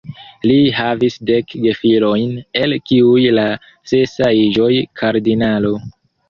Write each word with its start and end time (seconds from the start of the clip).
Li 0.51 0.53
havis 0.77 1.17
dek 1.29 1.53
gefilojn, 1.65 2.31
el 2.61 2.73
kiuj 2.93 3.27
la 3.41 3.45
sesa 3.93 4.31
iĝos 4.47 4.81
kardinalo. 5.03 5.77